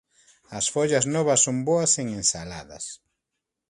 [0.57, 2.85] As follas novas son boas en ensaladas.